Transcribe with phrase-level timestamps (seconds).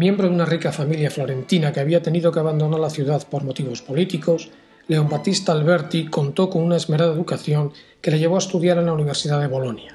[0.00, 3.82] Miembro de una rica familia florentina que había tenido que abandonar la ciudad por motivos
[3.82, 4.48] políticos,
[4.88, 8.94] León Battista Alberti contó con una esmerada educación que le llevó a estudiar en la
[8.94, 9.94] Universidad de Bolonia.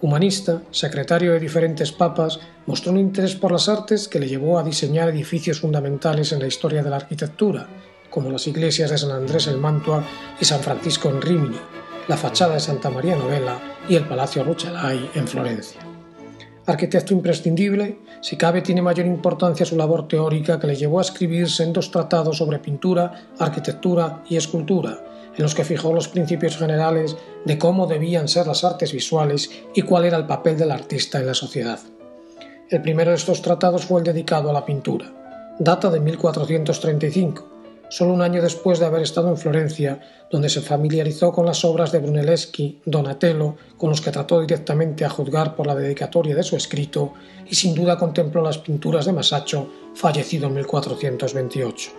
[0.00, 4.62] Humanista, secretario de diferentes papas, mostró un interés por las artes que le llevó a
[4.62, 7.66] diseñar edificios fundamentales en la historia de la arquitectura,
[8.10, 10.04] como las iglesias de San Andrés en Mantua
[10.40, 11.58] y San Francisco en Rimini,
[12.06, 15.91] la fachada de Santa María Novella y el Palacio Rucellai en Florencia.
[16.64, 21.50] Arquitecto imprescindible, si cabe tiene mayor importancia su labor teórica que le llevó a escribir
[21.50, 25.04] sendos tratados sobre pintura, arquitectura y escultura,
[25.36, 29.82] en los que fijó los principios generales de cómo debían ser las artes visuales y
[29.82, 31.80] cuál era el papel del artista en la sociedad.
[32.70, 35.12] El primero de estos tratados fue el dedicado a la pintura.
[35.58, 37.51] Data de 1435
[37.92, 41.92] solo un año después de haber estado en Florencia, donde se familiarizó con las obras
[41.92, 46.56] de Brunelleschi, Donatello, con los que trató directamente a juzgar por la dedicatoria de su
[46.56, 47.12] escrito,
[47.46, 51.90] y sin duda contempló las pinturas de Masaccio, fallecido en 1428.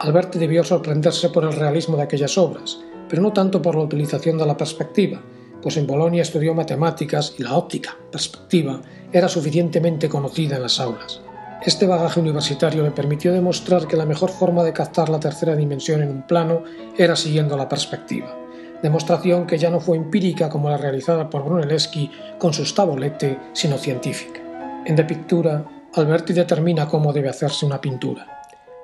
[0.00, 4.36] Alberti debió sorprenderse por el realismo de aquellas obras, pero no tanto por la utilización
[4.36, 5.22] de la perspectiva,
[5.62, 8.82] pues en Bolonia estudió matemáticas y la óptica, perspectiva,
[9.14, 11.22] era suficientemente conocida en las aulas.
[11.62, 16.02] Este bagaje universitario le permitió demostrar que la mejor forma de captar la tercera dimensión
[16.02, 16.62] en un plano
[16.96, 18.32] era siguiendo la perspectiva,
[18.80, 23.76] demostración que ya no fue empírica como la realizada por Brunelleschi con sus tabolete, sino
[23.76, 24.40] científica.
[24.86, 25.64] En De Pictura,
[25.94, 28.42] Alberti determina cómo debe hacerse una pintura.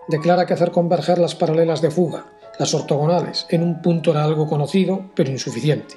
[0.08, 2.26] Declara que hacer converger las paralelas de fuga,
[2.58, 5.94] las ortogonales, en un punto era algo conocido, pero insuficiente.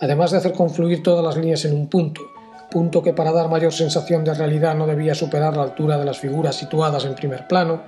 [0.00, 2.22] Además de hacer confluir todas las líneas en un punto,
[2.70, 6.18] punto que para dar mayor sensación de realidad no debía superar la altura de las
[6.18, 7.82] figuras situadas en primer plano,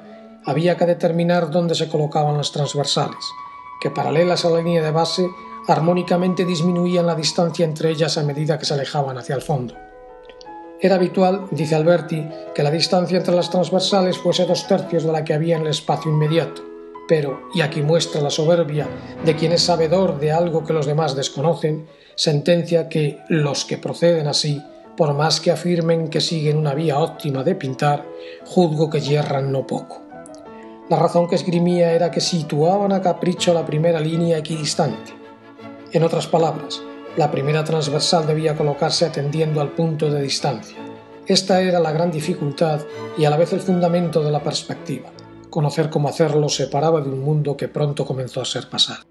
[0.45, 3.25] había que determinar dónde se colocaban las transversales,
[3.81, 5.29] que paralelas a la línea de base
[5.69, 9.75] armónicamente disminuían la distancia entre ellas a medida que se alejaban hacia el fondo.
[10.81, 15.25] Era habitual, dice Alberti, que la distancia entre las transversales fuese dos tercios de la
[15.25, 16.63] que había en el espacio inmediato,
[17.09, 18.87] pero, y aquí muestra la soberbia
[19.25, 24.29] de quien es sabedor de algo que los demás desconocen, sentencia que los que proceden
[24.29, 24.63] así,
[24.97, 28.05] por más que afirmen que siguen una vía óptima de pintar,
[28.45, 30.03] juzgo que yerran no poco.
[30.91, 35.13] La razón que esgrimía era que situaban a capricho la primera línea equidistante.
[35.93, 36.83] En otras palabras,
[37.17, 40.77] la primera transversal debía colocarse atendiendo al punto de distancia.
[41.27, 42.81] Esta era la gran dificultad
[43.17, 45.11] y a la vez el fundamento de la perspectiva.
[45.51, 49.08] Conocer cómo hacerlo separaba de un mundo que pronto comenzó a ser pasado.